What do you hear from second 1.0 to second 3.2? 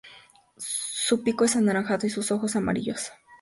pico es anaranjado y sus ojos amarillos.